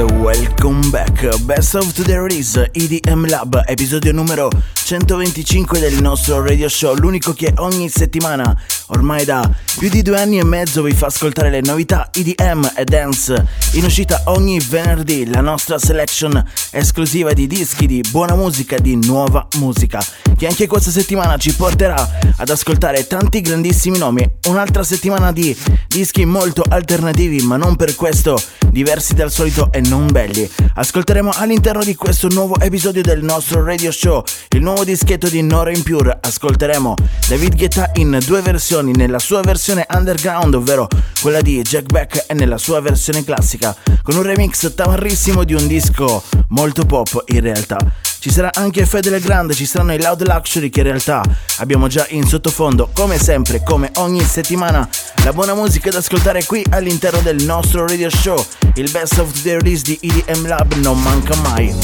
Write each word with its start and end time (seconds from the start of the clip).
welcome 0.00 0.88
back. 0.90 1.36
Best 1.44 1.74
of 1.74 1.92
Today 1.92 2.16
Release 2.16 2.70
EDM 2.72 3.28
Lab, 3.28 3.62
episodio 3.66 4.12
numero 4.12 4.48
125 4.84 5.80
del 5.80 6.00
nostro 6.00 6.42
radio 6.42 6.66
show, 6.68 6.94
l'unico 6.94 7.34
che 7.34 7.52
ogni 7.56 7.90
settimana, 7.90 8.56
ormai 8.86 9.26
da 9.26 9.48
più 9.78 9.90
di 9.90 10.00
due 10.00 10.18
anni 10.18 10.38
e 10.38 10.44
mezzo, 10.44 10.82
vi 10.82 10.92
fa 10.92 11.06
ascoltare 11.06 11.50
le 11.50 11.60
novità 11.60 12.08
EDM 12.10 12.72
e 12.74 12.84
dance 12.84 13.46
in 13.72 13.84
uscita 13.84 14.22
ogni 14.26 14.58
venerdì, 14.60 15.28
la 15.28 15.42
nostra 15.42 15.78
selection 15.78 16.42
esclusiva 16.70 17.34
di 17.34 17.46
dischi 17.46 17.86
di 17.86 18.02
buona 18.08 18.34
musica, 18.34 18.78
di 18.78 18.96
nuova 18.96 19.46
musica, 19.58 20.02
che 20.36 20.46
anche 20.46 20.66
questa 20.66 20.90
settimana 20.90 21.36
ci 21.36 21.54
porterà 21.54 22.18
ad 22.36 22.48
ascoltare 22.48 23.06
tanti 23.06 23.42
grandissimi 23.42 23.98
nomi, 23.98 24.26
un'altra 24.48 24.84
settimana 24.84 25.32
di 25.32 25.54
dischi 25.86 26.24
molto 26.24 26.62
alternativi, 26.66 27.42
ma 27.42 27.58
non 27.58 27.76
per 27.76 27.94
questo 27.94 28.40
diversi 28.70 29.14
dal 29.14 29.30
solito 29.30 29.70
e 29.70 29.81
non 29.88 30.06
belli. 30.10 30.48
Ascolteremo 30.74 31.30
all'interno 31.34 31.82
di 31.82 31.94
questo 31.94 32.28
nuovo 32.28 32.58
episodio 32.58 33.02
del 33.02 33.22
nostro 33.22 33.64
radio 33.64 33.90
show 33.90 34.22
il 34.50 34.62
nuovo 34.62 34.84
dischetto 34.84 35.28
di 35.28 35.42
Nora 35.42 35.70
Impure. 35.70 36.18
Ascolteremo 36.20 36.94
David 37.28 37.56
Guetta 37.56 37.90
in 37.94 38.18
due 38.24 38.40
versioni, 38.40 38.92
nella 38.92 39.18
sua 39.18 39.40
versione 39.42 39.86
underground, 39.88 40.54
ovvero 40.54 40.88
quella 41.20 41.40
di 41.40 41.60
Jack 41.62 41.90
Beck, 41.90 42.24
e 42.28 42.34
nella 42.34 42.58
sua 42.58 42.80
versione 42.80 43.24
classica, 43.24 43.74
con 44.02 44.16
un 44.16 44.22
remix 44.22 44.74
tamarrissimo 44.74 45.44
di 45.44 45.54
un 45.54 45.66
disco 45.66 46.22
molto 46.48 46.84
pop 46.84 47.24
in 47.26 47.40
realtà. 47.40 47.78
Ci 48.22 48.30
sarà 48.30 48.50
anche 48.54 48.86
Fedele 48.86 49.18
Grande, 49.18 49.52
ci 49.52 49.66
saranno 49.66 49.94
i 49.94 50.00
Loud 50.00 50.24
Luxury 50.24 50.70
che 50.70 50.78
in 50.78 50.86
realtà 50.86 51.24
abbiamo 51.56 51.88
già 51.88 52.06
in 52.10 52.24
sottofondo, 52.24 52.90
come 52.92 53.18
sempre, 53.18 53.64
come 53.64 53.90
ogni 53.96 54.22
settimana, 54.22 54.88
la 55.24 55.32
buona 55.32 55.54
musica 55.54 55.90
da 55.90 55.98
ascoltare 55.98 56.44
qui 56.44 56.64
all'interno 56.70 57.18
del 57.18 57.42
nostro 57.42 57.84
radio 57.84 58.08
show. 58.08 58.40
Il 58.76 58.88
best 58.92 59.18
of 59.18 59.42
the 59.42 59.54
release 59.54 59.82
di 59.82 59.98
EDM 60.00 60.46
Lab 60.46 60.72
non 60.74 61.02
manca 61.02 61.34
mai. 61.38 61.74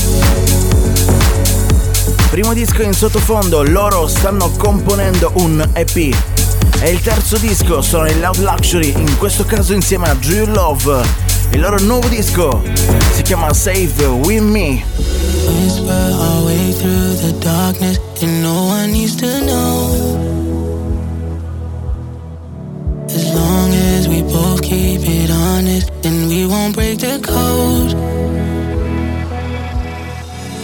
Primo 2.30 2.54
disco 2.54 2.82
in 2.82 2.92
sottofondo, 2.92 3.64
loro 3.64 4.06
stanno 4.06 4.48
componendo 4.52 5.32
un 5.38 5.68
EP. 5.72 5.96
E 5.96 6.88
il 6.88 7.00
terzo 7.00 7.36
disco 7.38 7.82
sono 7.82 8.06
i 8.06 8.16
Loud 8.16 8.38
Luxury, 8.38 8.92
in 8.96 9.18
questo 9.18 9.44
caso 9.44 9.72
insieme 9.72 10.08
a 10.08 10.14
Drew 10.14 10.46
Love. 10.46 11.27
Il 11.52 11.60
loro 11.60 11.78
nuovo 11.80 12.08
disco 12.08 12.62
si 13.12 13.22
chiama 13.22 13.52
Save 13.52 14.06
With 14.06 14.42
Me. 14.42 14.84
whisper 15.68 16.12
our 16.26 16.44
way 16.44 16.72
through 16.72 17.14
the 17.24 17.32
darkness, 17.40 17.98
and 18.22 18.42
no 18.42 18.66
one 18.66 18.90
needs 18.92 19.14
to 19.16 19.26
know. 19.46 19.76
As 23.06 23.34
long 23.34 23.70
as 23.94 24.08
we 24.08 24.22
both 24.22 24.62
keep 24.62 25.02
it 25.02 25.30
honest, 25.30 25.90
then 26.02 26.28
we 26.28 26.46
won't 26.46 26.74
break 26.74 26.98
the 26.98 27.18
code. 27.20 27.94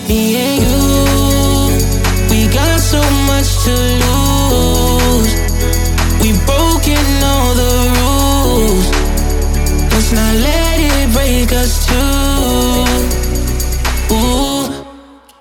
Me 0.08 0.36
and 0.46 0.56
you, 0.64 0.80
we 2.30 2.48
got 2.52 2.80
so 2.80 3.00
much 3.30 3.48
to 3.64 3.74
lose. 4.04 5.32
We've 6.20 6.40
broken 6.46 7.04
all 7.30 7.54
the 7.62 7.74
rules. 7.98 8.86
Let's 9.92 10.12
not 10.12 10.34
let 10.46 10.63
break 11.24 11.52
us 11.52 11.86
too. 11.86 12.94
Ooh, 14.14 14.84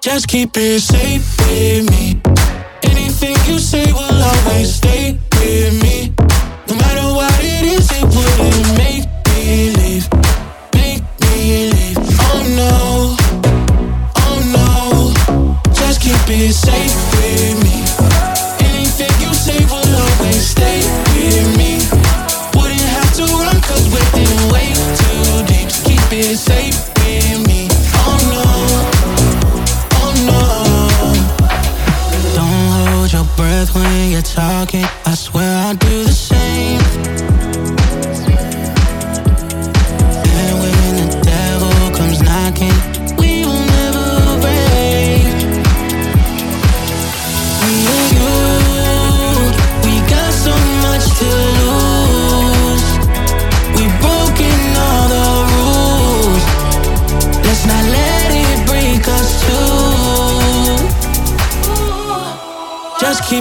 just 0.01 0.27
keep 0.29 0.55
it 0.55 0.79
safe 0.79 1.37
with 1.39 1.89
me. 1.91 2.21
Anything 2.83 3.35
you 3.45 3.59
say 3.59 3.91
will 3.91 4.23
always 4.31 4.75
stay 4.75 5.17
with 5.37 5.83
me. 5.83 6.13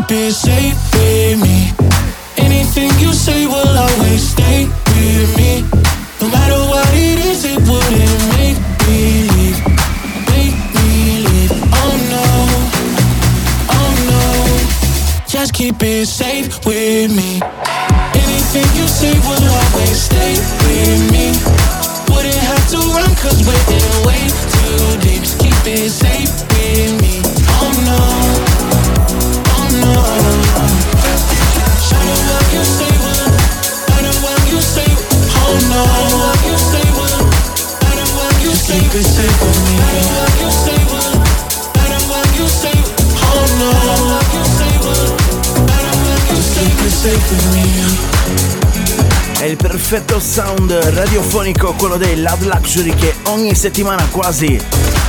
Keep 0.02 0.18
it 0.18 0.32
safe 0.32 0.94
with 0.94 1.40
me. 1.40 1.70
Anything 2.36 2.90
you 2.98 3.12
say 3.12 3.46
will 3.46 3.78
always 3.78 4.30
stay 4.30 4.66
with 4.66 5.36
me. 5.36 5.62
No 6.20 6.26
matter 6.28 6.58
what 6.58 6.88
it 6.92 7.24
is, 7.24 7.44
it 7.44 7.58
wouldn't 7.62 8.18
make 8.34 8.58
me 8.88 9.30
leave. 9.30 9.58
Make 10.34 10.58
me 10.74 11.22
leave. 11.22 11.52
Oh 11.54 11.94
no, 12.10 12.26
oh 13.70 13.90
no. 14.10 15.24
Just 15.28 15.54
keep 15.54 15.80
it 15.82 16.06
safe 16.06 16.66
with 16.66 17.14
me. 17.14 17.40
Anything 18.18 18.66
you 18.74 18.88
say 18.88 19.14
will 19.22 19.46
always 19.54 20.02
stay 20.02 20.34
with 20.66 21.12
me. 21.14 21.30
Wouldn't 22.10 22.42
have 22.50 22.68
to 22.74 22.78
run 22.90 23.14
cause 23.22 23.38
we're 23.46 23.66
in 23.70 23.86
way 24.04 24.22
too 24.50 24.98
deep. 24.98 25.22
Just 25.22 25.38
keep 25.38 25.62
it 25.64 25.90
safe 25.90 26.42
with 26.50 27.00
me. 27.00 27.22
Oh 27.62 27.70
no, 27.86 28.51
È 49.38 49.44
il 49.44 49.56
perfetto 49.56 50.20
sound 50.20 50.72
radiofonico, 50.72 51.72
quello 51.74 51.96
dei 51.96 52.20
Loud 52.20 52.42
Luxury 52.44 52.94
che 52.94 53.14
ogni 53.24 53.54
settimana 53.54 54.06
quasi 54.10 54.60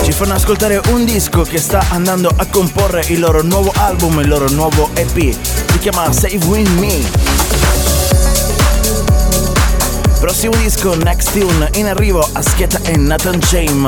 ci 0.04 0.12
fanno 0.12 0.34
ascoltare 0.34 0.82
un 0.88 1.06
disco 1.06 1.44
che 1.44 1.60
sta 1.60 1.86
andando 1.90 2.34
a 2.36 2.46
comporre 2.48 3.06
il 3.10 3.20
loro 3.20 3.44
nuovo 3.44 3.72
album, 3.76 4.20
il 4.20 4.28
loro 4.28 4.50
nuovo 4.50 4.90
EP. 4.96 5.36
Si 5.72 5.78
chiama 5.80 6.12
Save 6.12 6.44
With 6.46 6.68
Me. 6.80 7.33
Prossimo 10.24 10.56
disco, 10.56 10.96
Next 10.96 11.34
Tune, 11.34 11.68
in 11.74 11.86
arrivo 11.86 12.26
Ascheta 12.32 12.80
e 12.84 12.96
Nathan 12.96 13.40
Chaim. 13.42 13.86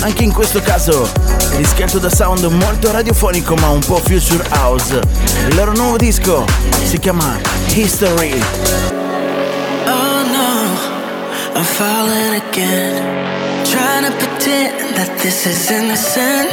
Anche 0.00 0.24
in 0.24 0.32
questo 0.32 0.60
caso, 0.60 1.08
dischetto 1.56 2.00
da 2.00 2.10
sound 2.10 2.42
molto 2.42 2.90
radiofonico 2.90 3.54
ma 3.54 3.68
un 3.68 3.78
po' 3.78 3.98
future 3.98 4.42
house. 4.50 4.98
Il 5.46 5.54
loro 5.54 5.70
nuovo 5.70 5.96
disco 5.96 6.44
si 6.82 6.98
chiama 6.98 7.38
History. 7.68 8.32
Oh 9.86 10.24
no, 10.24 11.54
I'm 11.54 11.62
falling 11.62 12.42
again. 12.48 13.62
Trying 13.62 14.06
to 14.06 14.12
pretend 14.16 14.96
that 14.96 15.08
this 15.22 15.46
is 15.46 15.70
innocent. 15.70 16.50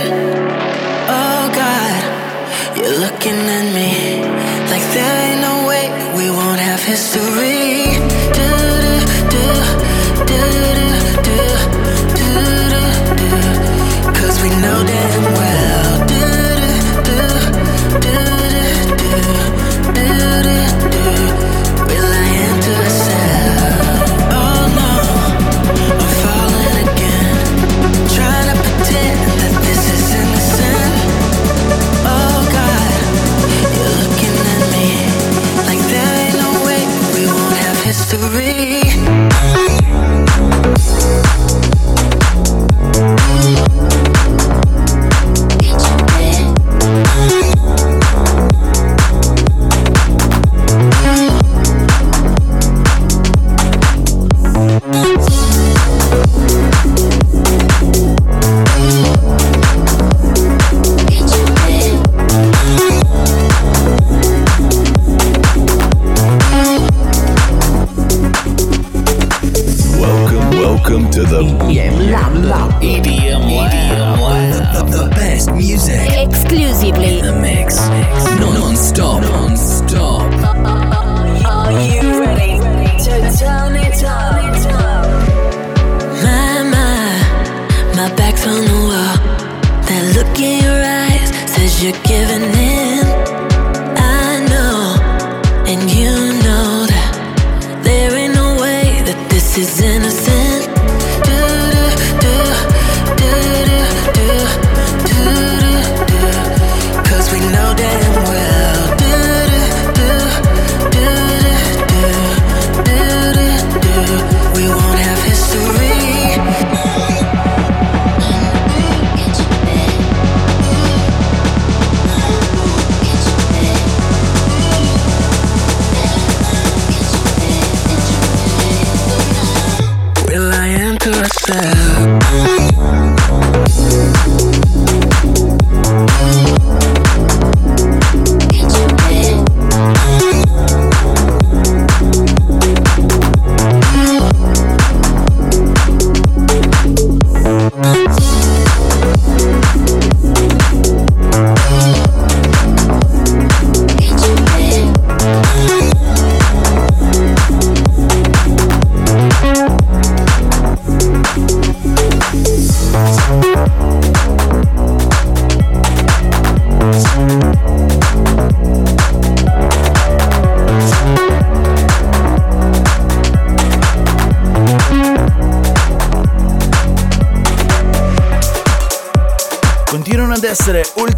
Oh 1.08 1.50
God, 1.50 2.78
you're 2.78 3.00
looking 3.00 3.34
at 3.34 3.74
me 3.74 4.22
like 4.70 4.84
there 4.94 5.32
ain't 5.32 5.42
no 5.42 5.66
way 5.66 5.90
we 6.14 6.30
won't 6.30 6.60
have 6.60 6.84
history. 6.84 7.61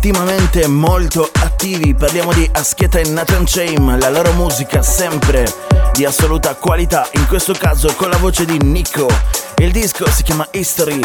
ultimamente 0.06 0.68
molto 0.68 1.30
attivi, 1.32 1.96
parliamo 1.96 2.34
di 2.34 2.46
Ascheta 2.52 3.00
e 3.00 3.08
Nathan 3.08 3.48
Shame, 3.48 3.98
la 3.98 4.10
loro 4.10 4.34
musica 4.34 4.82
sempre 4.82 5.46
di 5.94 6.04
assoluta 6.04 6.56
qualità, 6.56 7.08
in 7.14 7.26
questo 7.26 7.54
caso 7.54 7.94
con 7.96 8.10
la 8.10 8.18
voce 8.18 8.44
di 8.44 8.58
Nico. 8.58 9.08
Il 9.56 9.72
disco 9.72 10.06
si 10.10 10.24
chiama 10.24 10.46
History. 10.52 11.00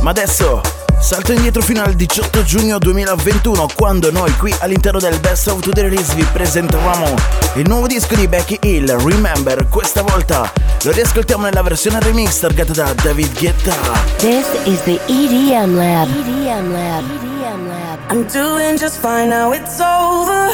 Ma 0.00 0.10
adesso 0.10 0.60
salto 1.00 1.30
indietro 1.32 1.62
fino 1.62 1.84
al 1.84 1.94
18 1.94 2.42
giugno 2.42 2.78
2021, 2.78 3.68
quando 3.76 4.10
noi 4.10 4.36
qui 4.36 4.52
all'interno 4.58 4.98
del 4.98 5.20
Best 5.20 5.46
of 5.46 5.60
the 5.60 5.80
Release 5.80 6.16
vi 6.16 6.24
presentavamo 6.24 7.14
il 7.54 7.68
nuovo 7.68 7.86
disco 7.86 8.16
di 8.16 8.26
Becky 8.26 8.58
Hill, 8.62 8.96
Remember, 9.04 9.68
questa 9.68 10.02
volta 10.02 10.52
lo 10.82 10.92
riascoltiamo 10.92 11.44
nella 11.44 11.60
versione 11.60 12.00
remix 12.00 12.38
targata 12.38 12.72
da 12.72 12.94
David 12.94 13.38
Guetta. 13.38 13.74
This 14.16 14.46
is 14.64 14.80
the 14.84 14.98
EDM 15.08 15.76
Lab. 15.76 16.08
EDM 16.08 16.72
Lab. 16.72 17.04
EDM 17.04 17.68
Lab. 17.68 17.98
I'm 18.08 18.26
doing 18.28 18.78
just 18.78 18.98
fine 18.98 19.28
now 19.28 19.52
it's 19.52 19.78
over. 19.78 20.48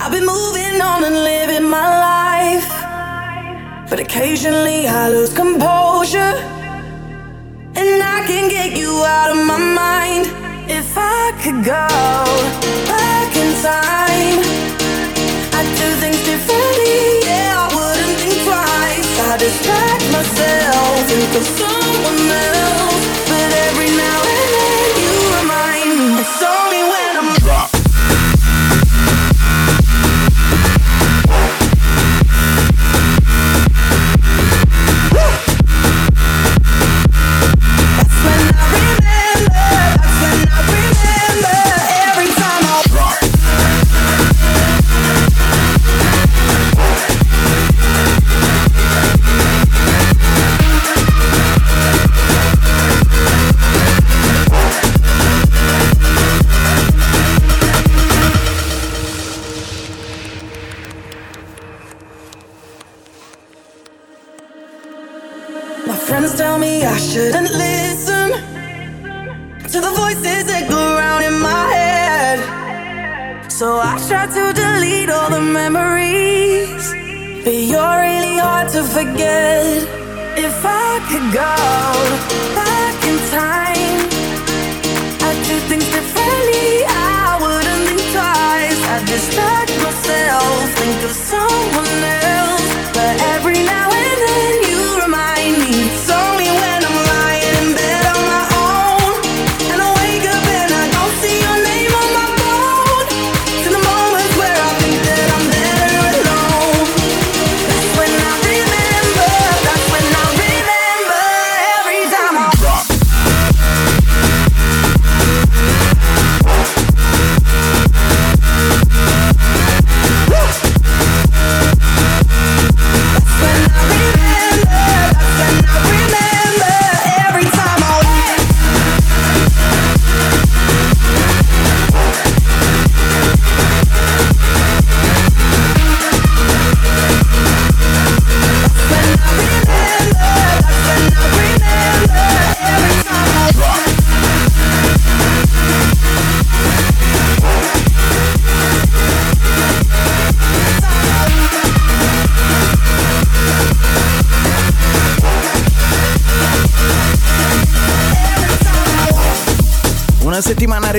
I've 0.00 0.10
been 0.10 0.24
moving 0.24 0.80
on 0.80 1.04
and 1.04 1.22
living 1.22 1.68
my 1.68 2.58
life. 2.58 2.68
But 3.88 4.00
occasionally 4.00 4.88
I 4.88 5.08
lose 5.08 5.32
composure. 5.32 6.34
And 7.76 8.02
I 8.02 8.24
can 8.26 8.48
get 8.48 8.76
you 8.76 8.90
out 9.04 9.30
of 9.30 9.46
my 9.46 9.56
mind. 9.56 10.26
If 10.68 10.96
I 10.96 11.30
could 11.40 11.62
go 11.62 11.86
back 12.88 13.36
in 13.36 13.54
time. 13.62 14.59
so 26.22 26.59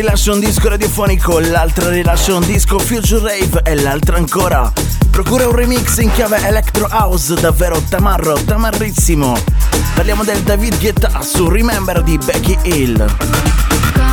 rilascia 0.01 0.33
un 0.33 0.39
disco 0.39 0.67
radiofonico, 0.67 1.37
l'altra 1.37 1.89
rilascia 1.89 2.33
un 2.33 2.43
disco 2.43 2.79
Future 2.79 3.21
Rave 3.21 3.61
e 3.63 3.75
l'altra 3.75 4.17
ancora 4.17 4.73
procura 5.11 5.47
un 5.47 5.55
remix 5.55 5.97
in 5.97 6.11
chiave 6.13 6.43
Electro 6.43 6.87
House 6.89 7.35
davvero 7.35 7.79
tamarro, 7.87 8.33
tamarrissimo. 8.33 9.37
Parliamo 9.93 10.23
del 10.23 10.41
David 10.41 10.79
Guetta 10.79 11.21
su 11.21 11.47
Remember 11.47 12.01
di 12.01 12.17
Becky 12.17 12.57
Hill. 12.63 14.10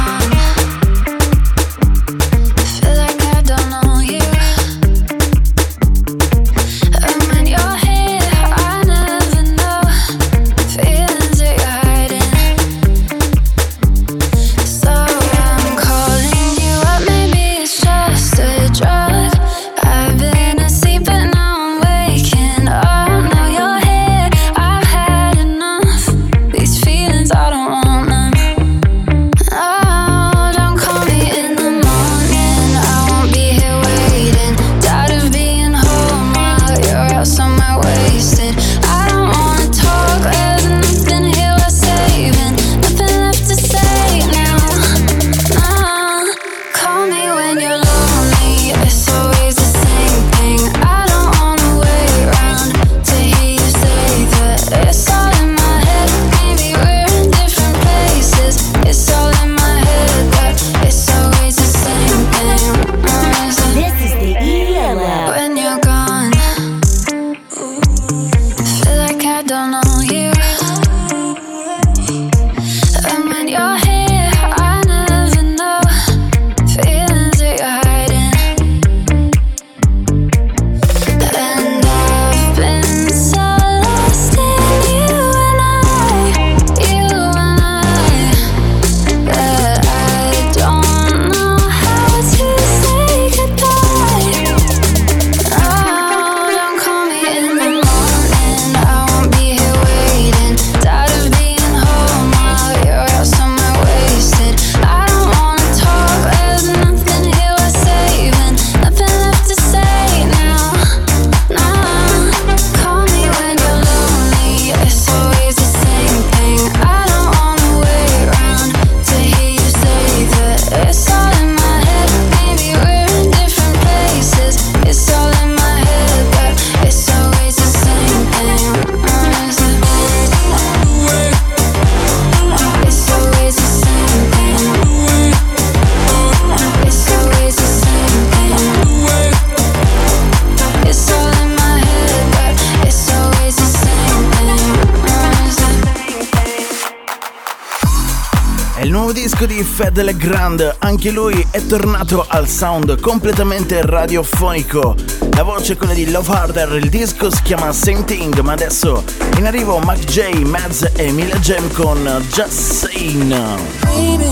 Fed 149.99 150.05
Legrand, 150.05 150.77
anche 150.79 151.11
lui 151.11 151.45
è 151.51 151.61
tornato 151.67 152.25
al 152.29 152.47
sound 152.47 153.01
completamente 153.01 153.85
radiofonico. 153.85 154.95
La 155.33 155.43
voce 155.43 155.73
è 155.73 155.77
quella 155.77 155.93
di 155.93 156.09
Love 156.11 156.33
Harder, 156.33 156.73
il 156.75 156.89
disco 156.89 157.31
si 157.31 157.43
chiama 157.43 157.73
Same 157.73 158.05
Thing, 158.05 158.39
ma 158.41 158.53
adesso 158.53 159.03
in 159.39 159.47
arrivo 159.47 159.79
Mac 159.79 159.99
J, 160.05 160.45
Mads 160.45 160.93
e 160.95 161.11
Mila 161.11 161.37
Jam 161.39 161.69
con 161.73 162.25
Just 162.31 162.87
Saying. 162.87 163.35
Baby, 163.81 164.29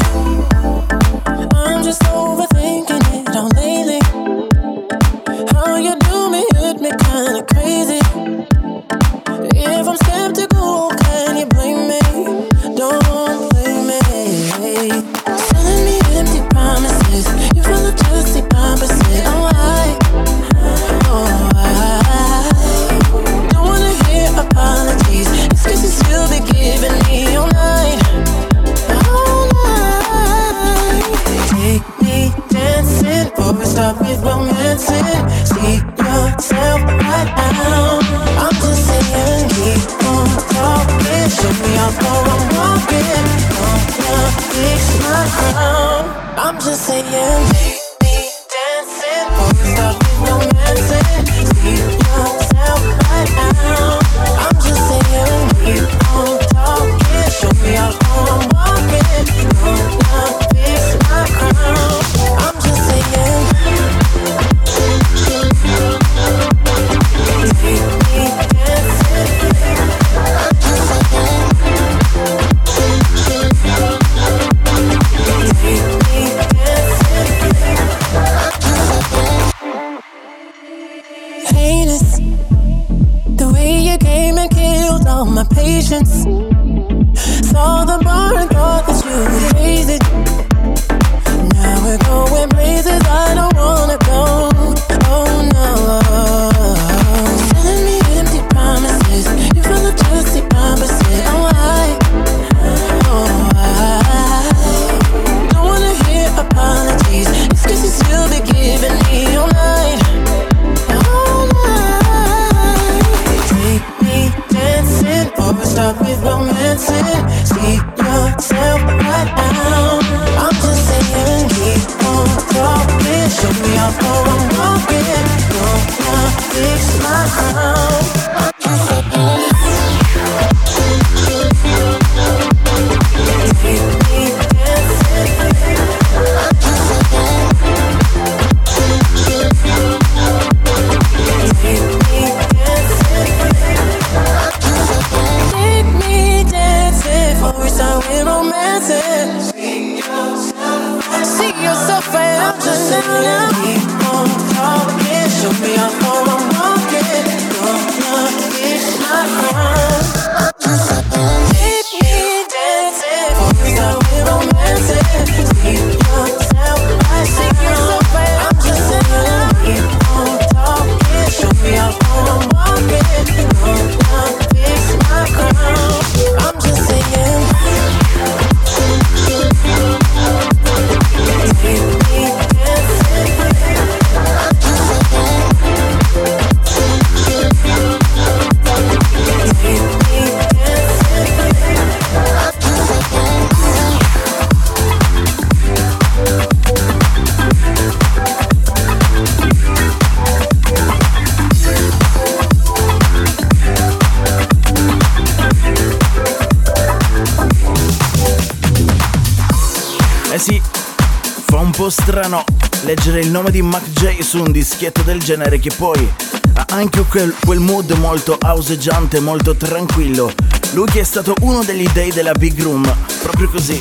nome 213.46 213.50
di 213.50 213.62
Mac 213.62 213.84
J 213.90 214.20
su 214.20 214.38
un 214.40 214.50
dischietto 214.50 215.02
del 215.02 215.20
genere 215.20 215.58
che 215.58 215.70
poi 215.76 216.12
ha 216.54 216.64
anche 216.70 217.02
quel, 217.02 217.34
quel 217.44 217.60
mood 217.60 217.90
molto 217.92 218.36
houseggiante, 218.40 219.20
molto 219.20 219.54
tranquillo. 219.54 220.32
Lui 220.72 220.86
che 220.86 221.00
è 221.00 221.04
stato 221.04 221.34
uno 221.40 221.62
degli 221.62 221.86
dei 221.90 222.10
della 222.12 222.32
Big 222.32 222.60
Room, 222.60 222.90
proprio 223.22 223.48
così. 223.48 223.78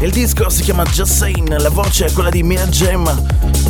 Il 0.00 0.10
disco 0.10 0.48
si 0.48 0.62
chiama 0.62 0.84
Just 0.84 1.12
Sane, 1.12 1.58
la 1.58 1.70
voce 1.70 2.06
è 2.06 2.12
quella 2.12 2.30
di 2.30 2.42
Mia 2.42 2.66
Jam. 2.66 3.06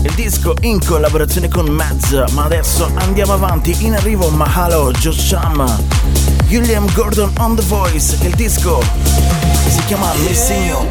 Il 0.03 0.15
disco 0.15 0.55
in 0.61 0.83
collaborazione 0.85 1.49
con 1.49 1.67
Mads, 1.67 2.25
ma 2.33 2.45
adesso 2.45 2.91
andiamo 2.95 3.33
avanti. 3.33 3.75
In 3.85 3.95
arrivo 3.95 4.29
Mahalo, 4.29 4.93
Josh 4.93 5.29
Cham, 5.29 5.65
William 6.49 6.91
Gordon 6.93 7.33
on 7.39 7.57
the 7.57 7.63
Voice. 7.63 8.17
Il 8.23 8.35
disco 8.35 8.83
si 9.69 9.85
chiama 9.87 10.13
Missing 10.27 10.67
You. 10.67 10.87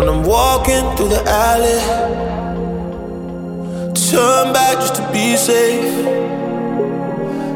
When 0.00 0.08
I'm 0.08 0.22
walking 0.22 0.96
through 0.96 1.10
the 1.10 1.22
alley, 1.28 1.78
turn 3.92 4.50
back 4.54 4.76
just 4.80 4.94
to 4.94 5.02
be 5.12 5.36
safe, 5.36 5.92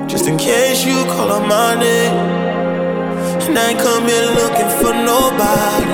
just 0.06 0.26
in 0.28 0.36
case 0.36 0.84
you 0.84 0.92
call 1.04 1.32
on 1.32 1.48
my 1.48 1.74
name. 1.74 2.12
And 3.48 3.58
I 3.58 3.70
ain't 3.70 3.78
come 3.80 4.04
here 4.04 4.28
looking 4.36 4.68
for 4.76 4.92
nobody. 4.92 5.88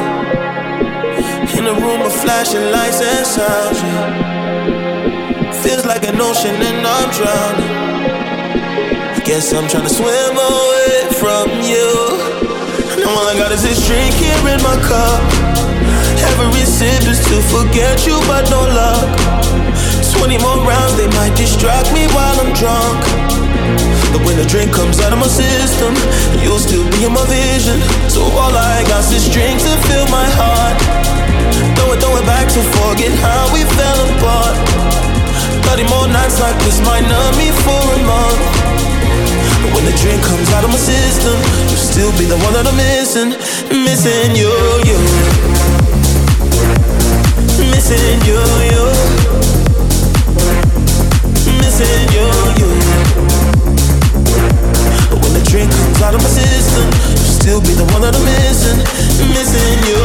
In 1.57 1.67
a 1.69 1.73
room 1.73 2.03
of 2.03 2.13
flashing 2.13 2.73
lights 2.73 3.01
and 3.01 3.25
sounds, 3.25 3.81
yeah. 3.81 5.53
Feels 5.63 5.87
like 5.87 6.03
an 6.03 6.21
ocean 6.21 6.57
and 6.57 6.85
I'm 6.85 7.11
drowning. 7.15 7.75
I 9.15 9.21
Guess 9.25 9.53
I'm 9.53 9.69
trying 9.69 9.85
to 9.85 9.95
swim 9.95 10.35
away 10.35 11.15
from 11.15 11.47
you. 11.63 13.05
Now 13.05 13.11
all 13.15 13.29
I 13.29 13.37
got 13.39 13.53
is 13.53 13.63
this 13.63 13.87
drink 13.87 14.15
here 14.15 14.49
in 14.53 14.61
my 14.65 14.75
cup. 14.83 15.50
Every 16.21 16.65
sip 16.69 17.03
is 17.09 17.21
to 17.29 17.41
forget 17.49 18.07
you, 18.07 18.21
but 18.29 18.49
no 18.51 18.61
luck. 18.69 19.09
20 20.21 20.37
more 20.45 20.61
rounds, 20.69 20.97
they 21.01 21.09
might 21.17 21.33
distract 21.33 21.89
me 21.97 22.05
while 22.13 22.37
I'm 22.37 22.53
drunk. 22.53 23.01
But 24.13 24.21
when 24.29 24.37
the 24.37 24.45
drink 24.45 24.69
comes 24.69 25.01
out 25.01 25.17
of 25.17 25.19
my 25.19 25.33
system, 25.33 25.97
you'll 26.45 26.61
still 26.61 26.85
be 26.93 27.09
in 27.09 27.13
my 27.17 27.25
vision. 27.25 27.81
So 28.13 28.21
all 28.37 28.53
I 28.53 28.85
got 28.85 29.01
is 29.01 29.11
this 29.11 29.27
drink 29.33 29.65
to 29.65 29.73
fill 29.89 30.05
my 30.13 30.29
heart. 30.37 30.77
Throw 31.81 31.97
it, 31.97 32.05
throw 32.05 32.13
it 32.21 32.27
back 32.29 32.53
to 32.53 32.61
forget 32.77 33.17
how 33.25 33.49
we 33.57 33.65
fell 33.81 34.01
apart. 34.13 34.61
30 35.73 35.89
more 35.89 36.05
nights 36.13 36.37
like 36.37 36.59
this 36.69 36.85
might 36.85 37.07
numb 37.09 37.33
me 37.41 37.49
for 37.65 37.81
a 37.81 38.01
month. 38.05 38.45
But 39.65 39.73
when 39.73 39.85
the 39.89 39.97
drink 39.97 40.21
comes 40.29 40.53
out 40.53 40.65
of 40.65 40.71
my 40.71 40.77
system, 40.77 41.37
you'll 41.73 41.81
still 41.81 42.13
be 42.21 42.29
the 42.29 42.37
one 42.45 42.53
that 42.53 42.69
I'm 42.69 42.77
missing. 42.77 43.41
Missing 43.73 44.37
you, 44.37 44.53
you. 44.85 45.70
Missing 47.71 48.21
you, 48.27 48.41
you. 48.71 48.85
Missing 51.59 52.05
you, 52.15 52.27
you. 52.61 52.71
When 55.21 55.33
the 55.33 55.43
drink 55.49 55.71
comes 55.71 56.03
out 56.03 56.15
of 56.15 56.21
my 56.23 56.29
system, 56.29 56.87
you'll 57.11 57.35
still 57.41 57.61
be 57.61 57.75
the 57.75 57.85
one 57.93 58.03
that 58.03 58.15
I'm 58.15 58.25
missing. 58.25 58.79
Missing 59.35 59.79
you, 59.89 60.01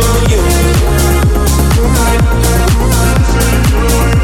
you. 4.11 4.14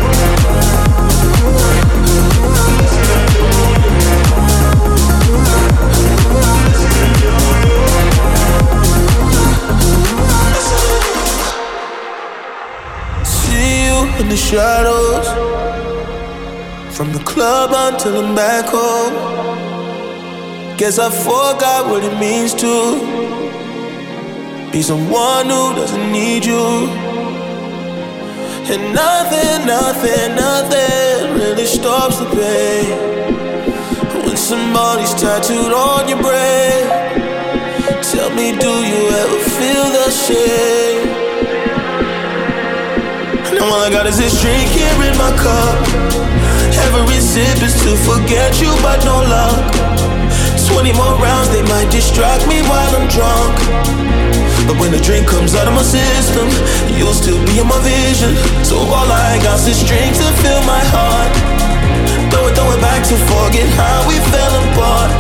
In 14.22 14.30
the 14.30 14.38
shadows. 14.38 15.28
From 16.96 17.12
the 17.12 17.24
club 17.24 17.72
until 17.74 18.24
I'm 18.24 18.36
back 18.36 18.66
home. 18.66 19.16
Guess 20.78 21.00
I 21.00 21.10
forgot 21.10 21.90
what 21.90 22.04
it 22.04 22.16
means 22.20 22.54
to 22.64 22.74
be 24.72 24.82
someone 24.82 25.48
who 25.48 25.74
doesn't 25.76 26.12
need 26.12 26.46
you. 26.46 26.68
And 28.72 28.94
nothing, 28.94 29.66
nothing, 29.66 30.36
nothing 30.36 31.34
really 31.40 31.66
stops 31.66 32.18
the 32.20 32.30
pain. 32.40 32.90
When 34.26 34.38
somebody's 34.38 35.14
tattooed 35.16 35.74
on 35.74 36.08
your 36.08 36.22
brain, 36.22 36.84
tell 38.12 38.30
me, 38.38 38.52
do 38.66 38.74
you 38.92 39.02
ever 39.22 39.40
feel 39.58 39.86
the 39.98 40.12
shame? 40.12 41.21
And 43.62 43.70
all 43.70 43.78
I 43.78 43.94
got 43.94 44.10
is 44.10 44.18
this 44.18 44.42
drink 44.42 44.74
here 44.74 44.90
in 45.06 45.14
my 45.22 45.30
cup. 45.38 45.78
Every 46.90 47.22
sip 47.22 47.62
is 47.62 47.78
to 47.86 47.94
forget 48.10 48.58
you, 48.58 48.74
but 48.82 49.06
no 49.06 49.22
luck. 49.22 49.70
20 50.66 50.90
more 50.98 51.14
rounds, 51.22 51.54
they 51.54 51.62
might 51.70 51.86
distract 51.94 52.50
me 52.50 52.66
while 52.66 52.90
I'm 52.98 53.06
drunk. 53.06 53.54
But 54.66 54.82
when 54.82 54.90
the 54.90 54.98
drink 54.98 55.30
comes 55.30 55.54
out 55.54 55.70
of 55.70 55.78
my 55.78 55.86
system, 55.86 56.50
you'll 56.98 57.14
still 57.14 57.38
be 57.46 57.62
in 57.62 57.70
my 57.70 57.78
vision. 57.86 58.34
So 58.66 58.82
all 58.82 59.06
I 59.06 59.38
got 59.46 59.62
is 59.62 59.70
this 59.70 59.86
drink 59.86 60.10
to 60.18 60.28
fill 60.42 60.66
my 60.66 60.82
heart. 60.90 61.30
Throw 62.34 62.50
it, 62.50 62.58
throw 62.58 62.66
it 62.74 62.82
back 62.82 63.06
to 63.14 63.16
forget 63.30 63.70
how 63.78 64.10
we 64.10 64.18
fell 64.34 64.54
apart. 64.74 65.14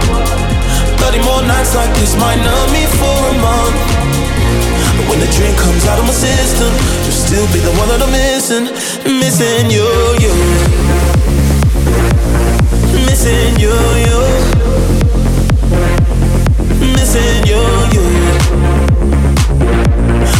30 0.97 1.21
more 1.29 1.45
nights 1.45 1.77
like 1.77 1.93
this 1.93 2.17
might 2.17 2.41
numb 2.41 2.69
me 2.73 2.89
for 2.89 3.17
a 3.21 3.35
month. 3.37 3.77
But 5.01 5.09
when 5.09 5.19
the 5.19 5.31
drink 5.33 5.57
comes 5.57 5.85
out 5.87 5.97
of 5.97 6.05
my 6.05 6.13
system, 6.13 6.71
you'll 7.01 7.21
still 7.25 7.47
be 7.53 7.59
the 7.59 7.73
one 7.73 7.89
that 7.89 8.01
I'm 8.05 8.11
missing. 8.11 8.69
Missing 9.01 9.71
you, 9.73 9.89
you. 10.21 10.33
Missing 13.09 13.57
you, 13.57 13.73
you. 14.05 14.19
Missing 16.93 17.49
you, 17.49 17.61
you. 17.95 18.05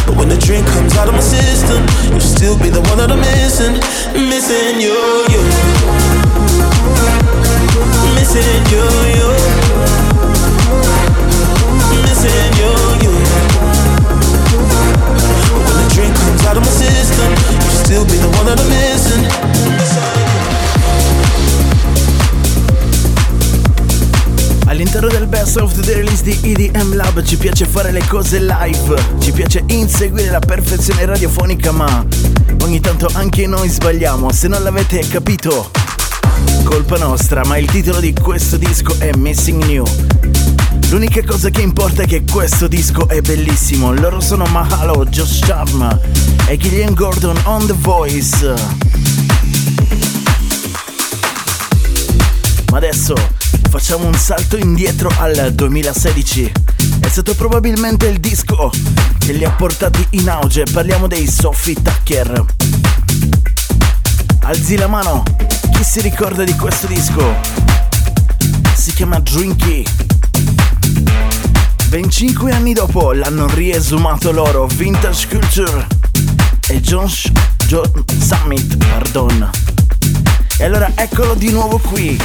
But 0.06 0.14
when 0.16 0.28
the 0.28 0.38
drink 0.38 0.66
comes 0.68 0.96
out 0.96 1.08
of 1.08 1.14
my 1.14 1.20
system, 1.20 1.82
you'll 2.12 2.20
still 2.20 2.56
be 2.56 2.68
the 2.70 2.82
one 2.82 2.98
that 2.98 3.10
I'm 3.10 3.18
missing. 3.18 3.74
Missing 4.14 4.78
you, 4.78 4.94
you. 5.32 5.42
Missing 8.14 8.62
you, 8.70 8.86
you. 9.18 9.28
Missing 12.06 12.52
you, 12.62 12.91
out 16.46 16.56
of 16.56 16.62
my 16.62 16.70
system, 16.70 17.30
you'll 17.30 17.84
still 17.84 18.04
be 18.04 18.16
the 18.18 18.28
one 18.36 18.46
that 18.46 18.58
I'm 18.60 18.68
missing. 18.68 19.22
All'interno 24.66 25.08
del 25.08 25.26
Best 25.26 25.58
of 25.58 25.78
the 25.80 25.94
Release 25.94 26.22
di 26.22 26.38
EDM 26.40 26.94
Lab 26.94 27.22
ci 27.22 27.36
piace 27.36 27.66
fare 27.66 27.90
le 27.92 28.02
cose 28.06 28.40
live, 28.40 28.94
ci 29.18 29.30
piace 29.32 29.62
inseguire 29.66 30.30
la 30.30 30.38
perfezione 30.38 31.04
radiofonica, 31.04 31.72
ma 31.72 32.06
ogni 32.62 32.80
tanto 32.80 33.10
anche 33.12 33.46
noi 33.46 33.68
sbagliamo. 33.68 34.32
Se 34.32 34.48
non 34.48 34.62
l'avete 34.62 35.06
capito, 35.06 35.70
colpa 36.64 36.96
nostra, 36.96 37.44
ma 37.44 37.58
il 37.58 37.70
titolo 37.70 38.00
di 38.00 38.14
questo 38.14 38.56
disco 38.56 38.94
è 38.98 39.10
Missing 39.14 39.64
New. 39.64 39.84
L'unica 40.92 41.24
cosa 41.24 41.48
che 41.48 41.62
importa 41.62 42.02
è 42.02 42.06
che 42.06 42.22
questo 42.30 42.68
disco 42.68 43.08
è 43.08 43.22
bellissimo. 43.22 43.94
Loro 43.94 44.20
sono 44.20 44.44
Mahalo, 44.44 45.06
Josh 45.06 45.42
Sharma 45.42 45.98
e 46.46 46.58
Gillian 46.58 46.92
Gordon 46.92 47.34
on 47.44 47.66
The 47.66 47.72
Voice. 47.72 48.54
Ma 52.70 52.76
adesso 52.76 53.14
facciamo 53.70 54.04
un 54.04 54.12
salto 54.12 54.58
indietro 54.58 55.10
al 55.16 55.52
2016. 55.54 56.52
È 57.00 57.08
stato 57.08 57.34
probabilmente 57.36 58.06
il 58.08 58.20
disco 58.20 58.70
che 59.18 59.32
li 59.32 59.46
ha 59.46 59.50
portati 59.50 60.06
in 60.10 60.28
auge. 60.28 60.64
Parliamo 60.70 61.06
dei 61.06 61.26
Sophie 61.26 61.76
Tucker. 61.80 62.44
Alzi 64.42 64.76
la 64.76 64.88
mano, 64.88 65.22
chi 65.72 65.84
si 65.84 66.02
ricorda 66.02 66.44
di 66.44 66.54
questo 66.54 66.86
disco? 66.86 67.34
Si 68.74 68.92
chiama 68.92 69.18
Drinky. 69.20 70.20
Ben 71.92 72.08
5 72.08 72.50
anni 72.52 72.72
dopo 72.72 73.12
l'hanno 73.12 73.46
riesumato 73.48 74.32
loro, 74.32 74.66
Vintage 74.66 75.28
Culture 75.28 75.86
e 76.70 76.80
Josh 76.80 77.30
John 77.66 78.02
Summit, 78.18 78.78
pardon. 78.78 79.50
E 80.56 80.64
allora 80.64 80.90
eccolo 80.94 81.34
di 81.34 81.50
nuovo 81.50 81.76
qui. 81.76 82.18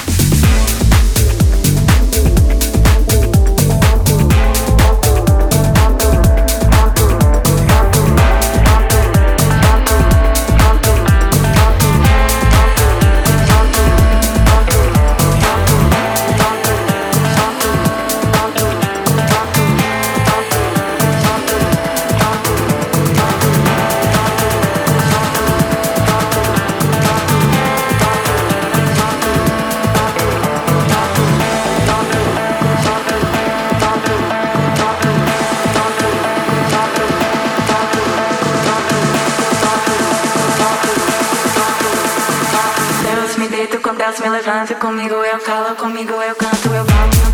Me 44.21 44.29
levanta 44.29 44.73
Comigo? 44.75 45.15
Eu 45.15 45.39
calo, 45.39 45.75
comigo 45.75 46.13
eu 46.13 46.35
canto 46.35 46.73
Eu 46.73 46.85
volto 46.85 47.26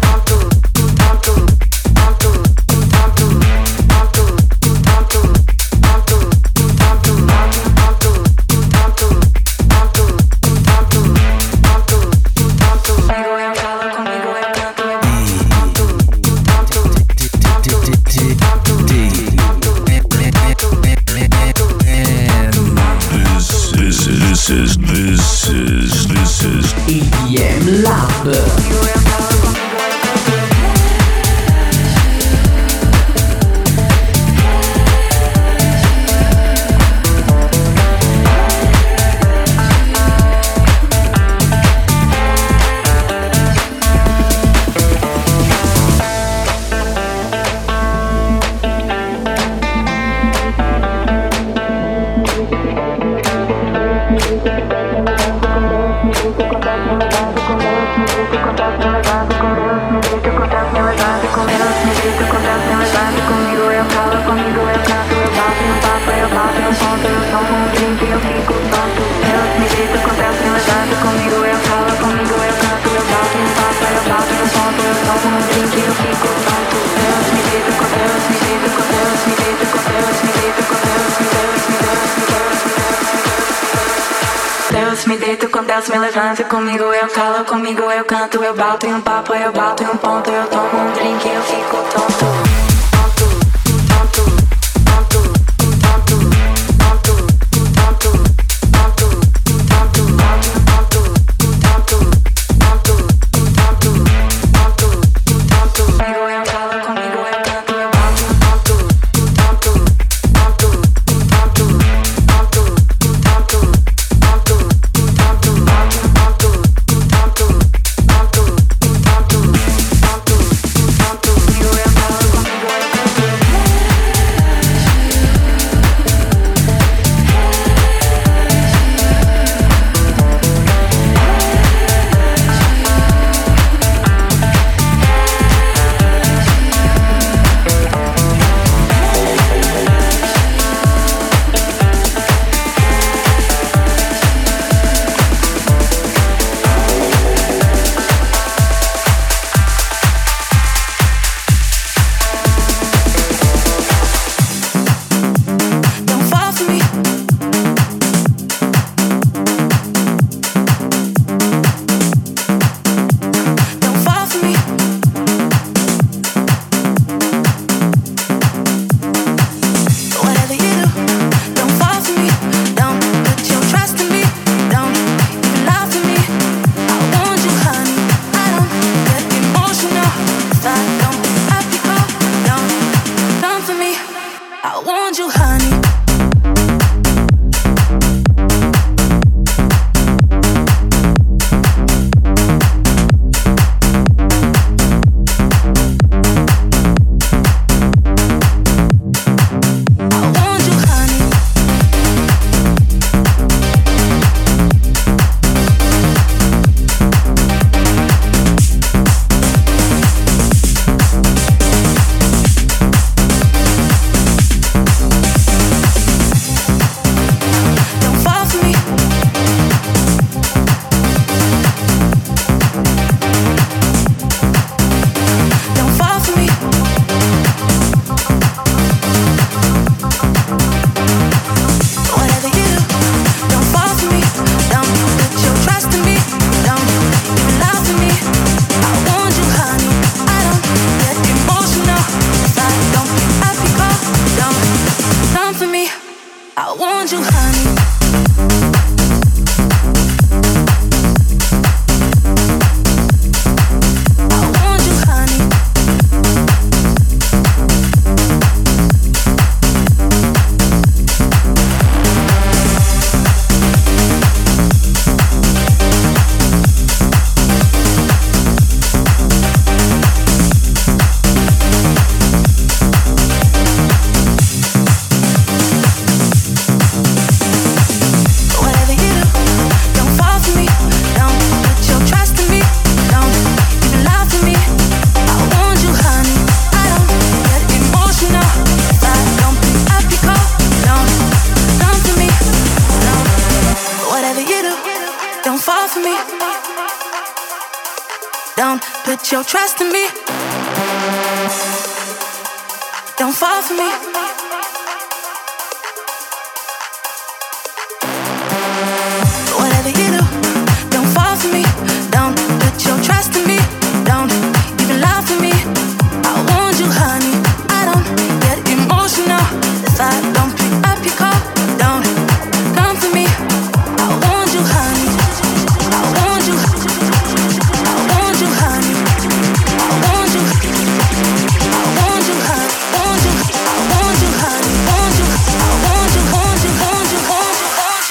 Yeah. 28.25 28.72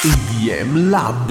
Lab. 0.02 1.30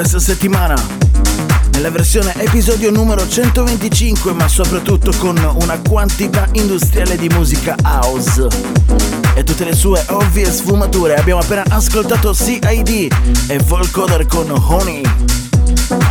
Questa 0.00 0.18
settimana. 0.18 0.74
Nella 1.72 1.90
versione 1.90 2.32
episodio 2.36 2.90
numero 2.90 3.28
125 3.28 4.32
ma 4.32 4.48
soprattutto 4.48 5.12
con 5.18 5.36
una 5.60 5.78
quantità 5.86 6.48
industriale 6.52 7.18
di 7.18 7.28
musica 7.28 7.76
house. 7.82 8.48
E 9.34 9.44
tutte 9.44 9.64
le 9.64 9.74
sue 9.74 10.02
ovvie 10.08 10.50
sfumature 10.50 11.16
abbiamo 11.16 11.42
appena 11.42 11.64
ascoltato 11.68 12.32
CID 12.32 13.12
e 13.48 13.58
Volcoder 13.58 14.26
con 14.26 14.50
Honey. 14.50 15.02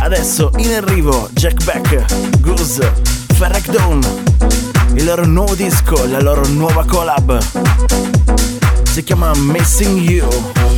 Adesso 0.00 0.52
in 0.58 0.72
arrivo 0.72 1.28
Jack 1.32 1.64
Beck, 1.64 2.38
Goose, 2.38 2.92
Ferrek 3.34 3.70
Dawn 3.70 4.00
il 4.94 5.04
loro 5.04 5.26
nuovo 5.26 5.56
disco, 5.56 6.06
la 6.06 6.20
loro 6.20 6.46
nuova 6.46 6.84
collab. 6.84 7.42
Si 8.84 9.02
chiama 9.02 9.32
Missing 9.34 9.98
You 9.98 10.68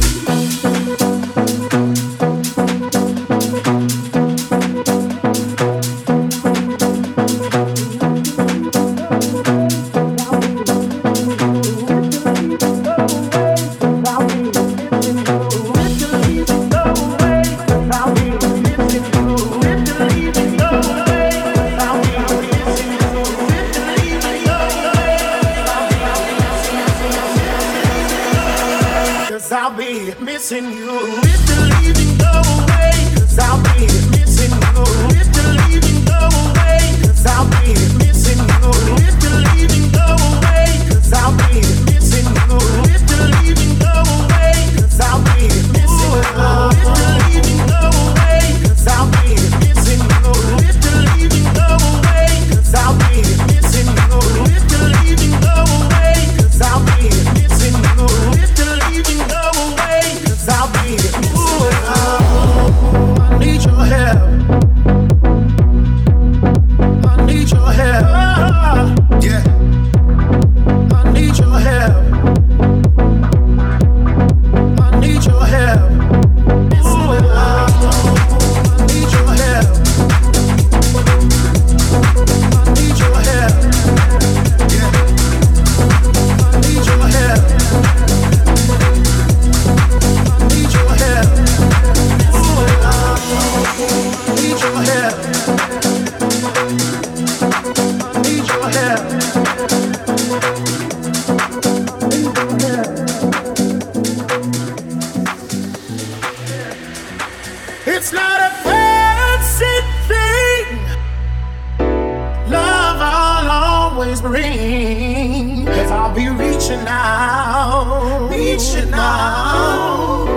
spring. 114.22 115.66
Cause 115.66 115.90
I'll 115.90 116.14
be 116.14 116.28
reaching 116.28 116.86
out, 116.86 118.28
reaching 118.30 118.94
out. 118.94 120.28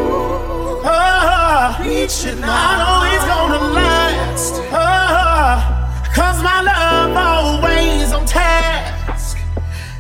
Oh, 0.88 1.78
reaching 1.82 2.44
out. 2.44 2.60
I 2.66 2.72
know 2.82 2.98
it's 3.14 3.26
gonna 3.32 3.62
last. 3.80 4.54
Oh, 4.74 5.56
cause 6.16 6.42
my 6.42 6.62
love 6.62 7.16
always 7.30 8.12
on 8.12 8.26
task. 8.26 9.38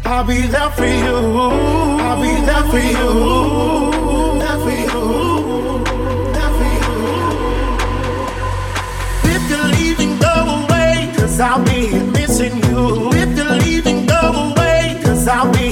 I'll 0.04 0.26
be 0.26 0.42
there 0.48 0.72
for 0.72 0.86
you. 0.86 1.18
I'll 2.06 2.20
be 2.20 2.34
there 2.50 2.66
for 2.72 2.84
you. 2.98 3.10
There 4.42 4.60
for 4.66 4.76
you. 4.84 5.04
There 6.36 6.54
for 6.58 6.70
you. 6.82 6.96
If 9.34 9.42
you're 9.50 9.70
leaving, 9.78 10.14
go 10.18 10.36
away. 10.64 11.14
Cause 11.18 11.40
I'll 11.40 11.64
be 11.64 11.82
missing 12.18 12.58
you. 12.64 13.15
I'll 15.28 15.52
be 15.52 15.65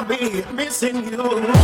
I'll 0.00 0.06
be 0.06 0.42
missing 0.54 1.04
you. 1.12 1.59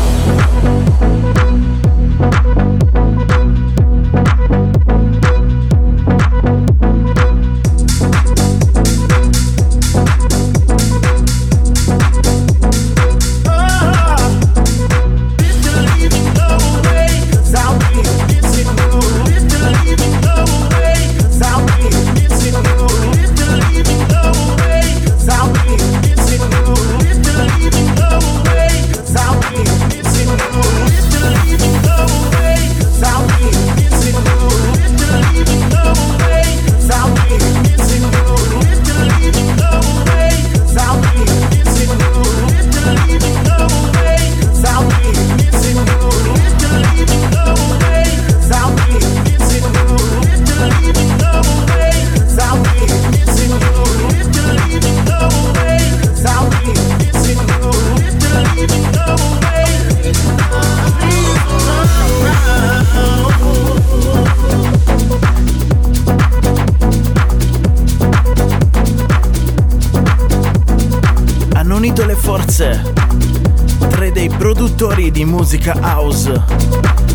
Di 75.11 75.25
musica 75.25 75.75
house, 75.81 76.33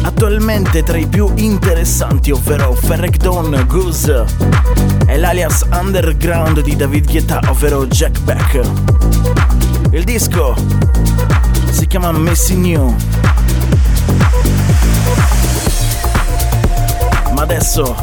attualmente 0.03 0.83
tra 0.83 0.97
i 0.97 1.07
più 1.07 1.31
interessanti, 1.35 2.31
ovvero 2.31 2.73
Ferrek 2.73 3.17
Dawn 3.17 3.65
Goose 3.67 4.25
e 5.07 5.17
l'alias 5.17 5.65
underground 5.71 6.61
di 6.61 6.75
David 6.75 7.09
Guetta, 7.09 7.39
ovvero 7.47 7.87
Jack 7.87 8.19
Beck. 8.21 8.61
Il 9.91 10.03
disco 10.03 10.55
si 11.71 11.87
chiama 11.87 12.11
Missing 12.11 12.65
You. 12.65 12.95
Ma 17.33 17.41
adesso 17.41 17.95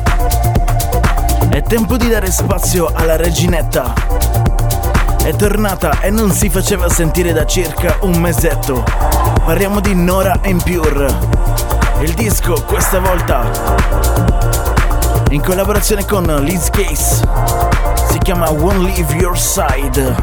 è 1.48 1.62
tempo 1.62 1.96
di 1.96 2.08
dare 2.08 2.30
spazio 2.30 2.90
alla 2.92 3.16
reginetta 3.16 3.94
è 5.28 5.36
tornata 5.36 6.00
e 6.00 6.08
non 6.08 6.30
si 6.30 6.48
faceva 6.48 6.88
sentire 6.88 7.34
da 7.34 7.44
circa 7.44 7.98
un 8.00 8.18
mesetto. 8.18 9.17
Parliamo 9.48 9.80
di 9.80 9.94
Nora 9.94 10.38
and 10.44 10.62
Pure. 10.62 11.06
Il 12.00 12.12
disco 12.12 12.62
questa 12.66 13.00
volta 13.00 13.50
in 15.30 15.40
collaborazione 15.40 16.04
con 16.04 16.26
Liz 16.42 16.68
Case 16.68 17.26
si 18.10 18.18
chiama 18.18 18.50
Won't 18.50 18.82
Leave 18.82 19.14
Your 19.14 19.38
Side. 19.38 20.14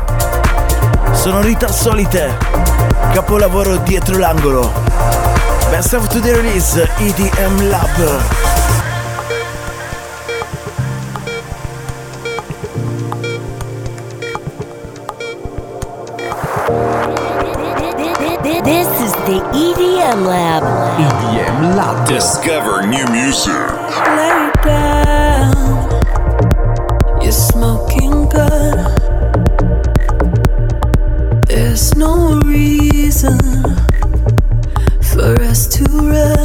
Sonorità 1.14 1.72
solite, 1.72 2.38
capolavoro 3.14 3.78
dietro 3.78 4.16
l'angolo. 4.20 4.72
Best 5.72 5.94
of 5.94 6.08
the 6.08 6.32
release 6.32 6.88
EDM 7.00 7.68
Lab. 7.68 8.35
This 18.46 18.88
is 19.02 19.12
the 19.26 19.42
EDM 19.56 20.28
Lab. 20.28 20.62
EDM 20.62 21.76
Lab. 21.76 22.08
Discover 22.08 22.86
new 22.86 23.04
music. 23.08 23.72
Lay 24.16 24.52
down. 24.64 25.90
You're 27.24 27.32
smoking 27.32 28.30
good. 28.30 28.86
There's 31.48 31.96
no 31.96 32.40
reason 32.42 33.40
for 35.02 35.42
us 35.42 35.66
to 35.78 35.84
run. 35.86 36.45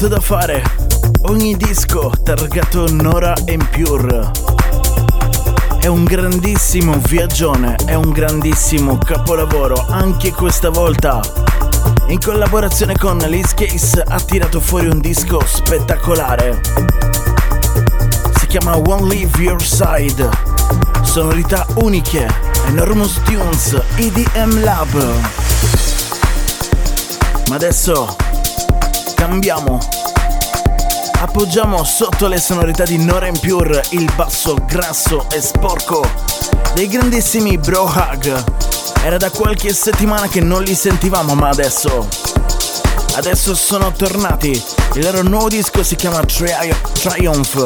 Tanto 0.00 0.08
da 0.08 0.20
fare. 0.20 0.62
Ogni 1.24 1.56
disco 1.56 2.10
targato 2.22 2.90
Nora 2.90 3.34
and 3.46 3.68
Pure 3.68 4.30
è 5.78 5.88
un 5.88 6.04
grandissimo 6.04 6.96
viaggione, 7.06 7.74
è 7.84 7.92
un 7.92 8.10
grandissimo 8.10 8.96
capolavoro. 8.96 9.84
Anche 9.88 10.32
questa 10.32 10.70
volta, 10.70 11.20
in 12.06 12.18
collaborazione 12.18 12.96
con 12.96 13.18
Liz 13.18 13.52
Case, 13.52 14.02
ha 14.06 14.18
tirato 14.20 14.58
fuori 14.58 14.86
un 14.86 15.00
disco 15.00 15.38
spettacolare. 15.44 16.60
Si 18.38 18.46
chiama 18.46 18.78
One 18.78 19.06
Leave 19.06 19.38
Your 19.38 19.62
Side. 19.62 20.28
Sonorità 21.02 21.66
uniche, 21.74 22.26
Enormous 22.68 23.20
Tunes, 23.24 23.78
EDM 23.96 24.62
Lab. 24.62 25.14
Ma 27.48 27.54
adesso 27.56 28.16
cambiamo. 29.20 29.78
Appoggiamo 31.18 31.84
sotto 31.84 32.26
le 32.26 32.40
sonorità 32.40 32.84
di 32.84 32.96
Noren 32.96 33.38
Pure 33.38 33.84
il 33.90 34.10
basso 34.16 34.56
grasso 34.66 35.26
e 35.30 35.42
sporco 35.42 36.02
dei 36.72 36.88
grandissimi 36.88 37.58
Bro 37.58 37.82
Hug. 37.82 38.44
Era 39.02 39.18
da 39.18 39.28
qualche 39.28 39.74
settimana 39.74 40.26
che 40.26 40.40
non 40.40 40.62
li 40.62 40.74
sentivamo, 40.74 41.34
ma 41.34 41.50
adesso. 41.50 42.08
Adesso 43.16 43.54
sono 43.54 43.92
tornati. 43.92 44.50
Il 44.94 45.04
loro 45.04 45.22
nuovo 45.22 45.48
disco 45.48 45.82
si 45.82 45.96
chiama 45.96 46.24
Tri- 46.24 46.74
Triumph. 46.94 47.64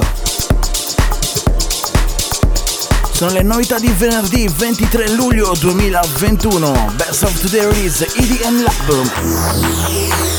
Sono 3.13 3.31
le 3.31 3.43
novità 3.43 3.79
di 3.79 3.95
venerdì 3.97 4.51
23 4.53 5.11
luglio 5.11 5.55
2021. 5.57 6.95
Best 6.97 7.23
of 7.23 7.39
Today 7.39 7.65
Release 7.65 8.05
EDM 8.17 8.65
Lab. 8.65 10.34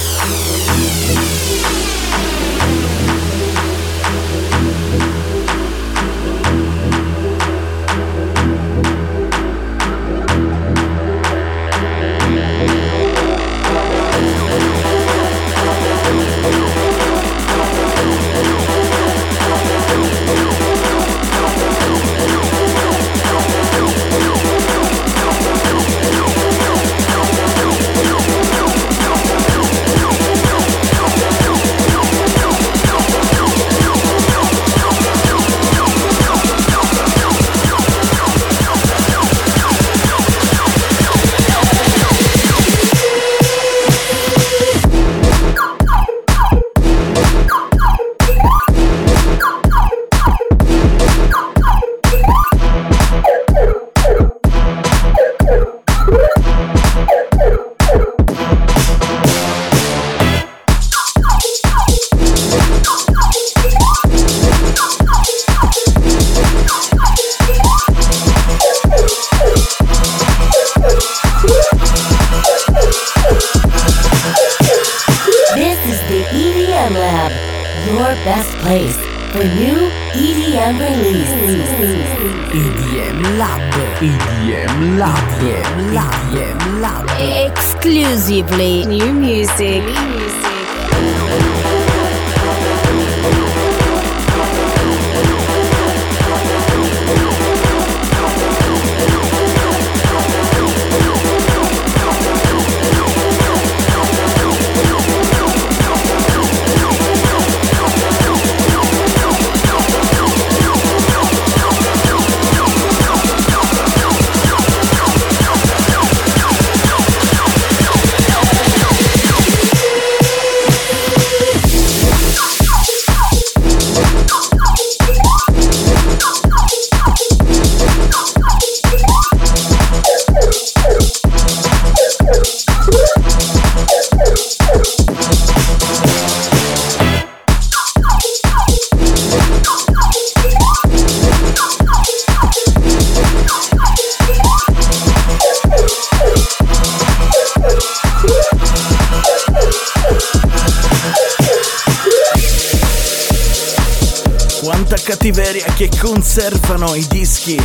Conservano 156.36 156.94
i 156.96 157.08
dischi 157.08 157.58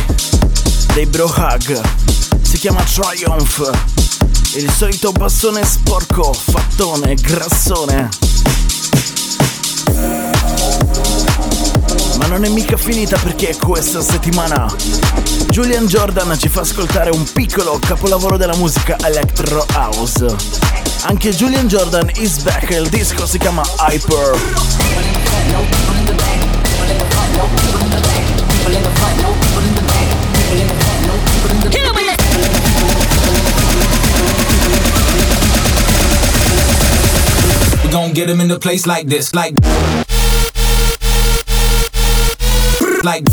dei 0.93 1.05
Bro 1.05 1.25
Hug. 1.25 1.81
Si 2.41 2.57
chiama 2.57 2.81
Triumph. 2.83 3.69
Il 4.55 4.71
solito 4.71 5.11
bassone 5.11 5.65
sporco, 5.65 6.31
fattone, 6.31 7.15
grassone. 7.15 8.07
Ma 12.15 12.27
non 12.27 12.45
è 12.45 12.47
mica 12.47 12.77
finita 12.77 13.17
perché 13.17 13.57
questa 13.57 13.99
settimana 13.99 14.73
Julian 15.49 15.85
Jordan 15.85 16.39
ci 16.39 16.47
fa 16.47 16.61
ascoltare 16.61 17.09
un 17.09 17.29
piccolo 17.33 17.77
capolavoro 17.77 18.37
della 18.37 18.55
musica 18.55 18.95
Electro 19.03 19.65
House. 19.73 20.33
Anche 21.07 21.35
Julian 21.35 21.67
Jordan 21.67 22.09
is 22.15 22.37
back, 22.37 22.69
il 22.69 22.87
disco 22.87 23.25
si 23.25 23.37
chiama 23.37 23.63
Hyper. 23.79 24.39
Gon' 38.11 38.15
get 38.15 38.29
him 38.29 38.41
in 38.41 38.49
the 38.49 38.59
place 38.59 38.85
like 38.85 39.07
this, 39.07 39.33
like. 39.33 39.55
Like. 43.05 43.23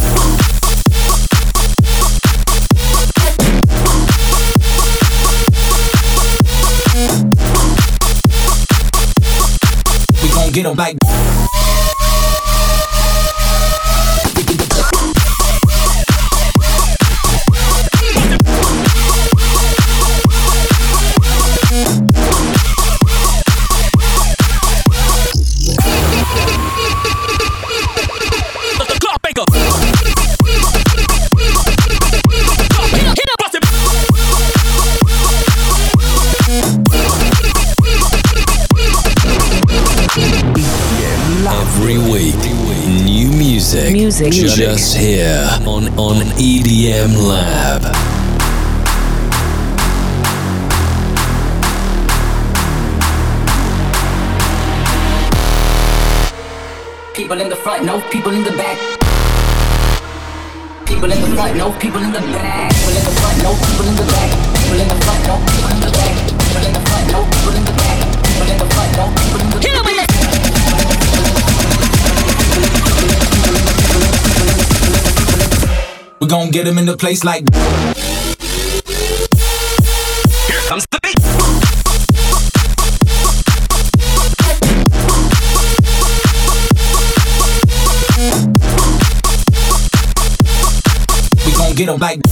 We 10.23 10.29
gon' 10.29 10.53
get 10.53 10.67
him 10.67 10.77
like. 10.77 11.08
Music. 44.21 44.43
Music. 44.43 44.65
Just 44.65 44.97
here 44.97 45.49
on, 45.67 45.87
on 45.99 46.17
EDM 46.39 47.15
Lab. 47.29 47.83
People 57.15 57.41
in 57.41 57.49
the 57.49 57.57
front, 57.57 57.85
no 57.85 58.01
people 58.11 58.33
in 58.33 58.43
the 58.43 58.51
back. 58.53 58.79
People 60.87 61.13
in 61.13 61.21
the 61.21 61.29
front, 61.37 61.57
no 61.57 61.73
people 61.79 62.03
in 62.03 62.13
the 62.13 62.21
back. 62.21 62.73
People 62.75 62.95
in 62.97 63.05
the 63.05 63.13
front, 63.21 63.43
no 63.43 63.55
people 63.55 63.87
in 63.87 63.95
the 63.95 64.03
back. 64.03 64.33
People 64.59 64.81
in 64.81 64.89
the 64.89 64.97
front, 65.05 65.27
no 65.29 65.37
people 65.47 65.71
in 65.71 65.81
the 65.81 65.91
back. 65.93 66.17
People 66.39 66.67
in 66.67 66.73
the 66.73 66.81
front, 66.81 67.07
no 67.13 67.21
people 67.31 67.55
in 67.55 67.65
the 67.65 67.73
back. 67.73 67.99
People 68.25 68.51
in 68.51 68.59
the 68.59 68.67
front, 68.75 68.97
no 68.97 69.07
people 69.15 69.41
in 69.41 69.51
the 69.51 69.83
back. 69.85 69.98
We 76.21 76.27
gon' 76.27 76.51
get 76.51 76.67
him 76.67 76.79
in 76.79 76.87
the 76.87 76.97
place 76.97 77.23
like. 77.23 77.45
Here 80.49 80.61
comes 80.67 80.85
the 80.91 80.99
beat. 81.01 81.15
We 91.47 91.53
gon' 91.53 91.75
get 91.77 91.89
him 91.89 92.01
like. 92.01 92.28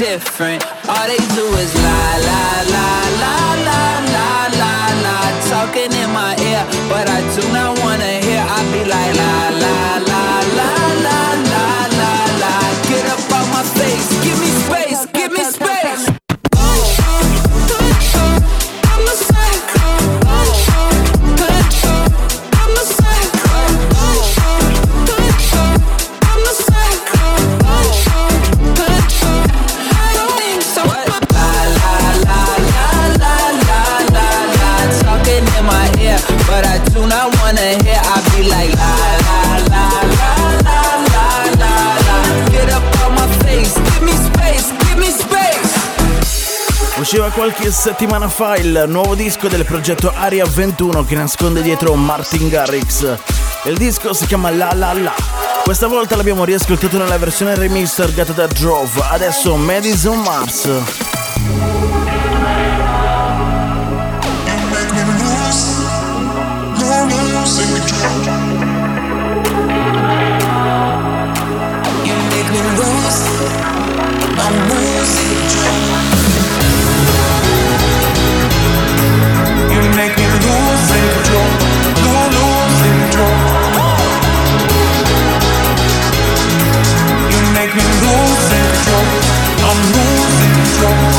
Different. 0.00 0.64
All 0.88 1.06
they 1.06 1.18
do 1.36 1.46
is 1.60 1.74
lie, 1.74 2.20
lie, 2.24 2.64
lie, 2.72 2.79
qualche 47.40 47.70
settimana 47.72 48.28
fa 48.28 48.56
il 48.56 48.84
nuovo 48.86 49.14
disco 49.14 49.48
del 49.48 49.64
progetto 49.64 50.12
Aria 50.14 50.44
21 50.44 51.06
che 51.06 51.14
nasconde 51.14 51.62
dietro 51.62 51.94
Martin 51.94 52.50
Garrix. 52.50 53.16
Il 53.64 53.78
disco 53.78 54.12
si 54.12 54.26
chiama 54.26 54.50
La 54.50 54.74
La 54.74 54.92
La. 54.92 55.14
Questa 55.64 55.86
volta 55.86 56.16
l'abbiamo 56.16 56.44
riascoltato 56.44 56.98
nella 56.98 57.16
versione 57.16 57.54
remix 57.54 57.94
targata 57.94 58.32
da 58.32 58.46
Drove, 58.46 59.00
adesso 59.08 59.56
Madison 59.56 60.20
Mars. 60.20 62.09
love. 90.82 91.09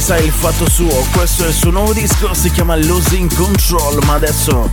Sa 0.00 0.16
il 0.16 0.30
fatto 0.30 0.68
suo, 0.68 1.06
questo 1.12 1.44
è 1.44 1.48
il 1.48 1.52
suo 1.52 1.70
nuovo 1.70 1.92
disco, 1.92 2.32
si 2.32 2.50
chiama 2.50 2.74
Losing 2.76 3.32
Control, 3.34 4.02
ma 4.06 4.14
adesso 4.14 4.70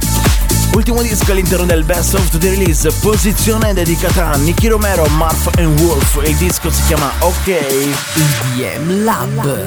ultimo 0.73 1.01
disco 1.01 1.31
all'interno 1.31 1.65
del 1.65 1.83
Best 1.83 2.13
of 2.13 2.29
the 2.37 2.49
Release, 2.49 2.89
posizione 3.01 3.73
dedicata 3.73 4.31
a 4.31 4.37
Nicky 4.37 4.67
Romero, 4.67 5.05
Marf 5.07 5.49
and 5.57 5.79
Wolf, 5.81 6.21
il 6.23 6.35
disco 6.35 6.71
si 6.71 6.81
chiama 6.83 7.11
OK 7.19 7.47
EDM 7.47 9.03
Lab. 9.03 9.65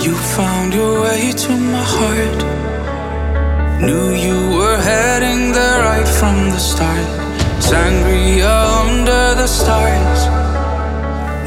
You 0.00 0.14
found 0.14 0.74
your 0.74 1.00
way 1.00 1.32
to 1.32 1.52
my 1.52 1.82
heart. 1.82 2.73
Knew 3.80 4.14
you 4.14 4.56
were 4.56 4.78
heading 4.78 5.52
there 5.52 5.80
right 5.82 6.06
from 6.06 6.50
the 6.50 6.58
start. 6.58 7.06
Sangria 7.60 8.54
under 8.82 9.34
the 9.34 9.46
stars. 9.46 10.20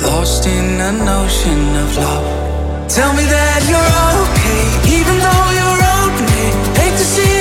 Lost 0.04 0.46
in 0.46 0.82
an 0.82 1.08
ocean 1.08 1.64
of 1.84 1.98
love. 1.98 2.90
Tell 2.90 3.14
me 3.14 3.24
that 3.26 3.62
you're 3.72 3.96
okay, 4.24 4.64
even 4.98 5.16
though 5.26 5.50
you're 5.58 5.84
open. 6.02 6.28
Hate 6.76 6.98
to 6.98 7.06
see 7.06 7.37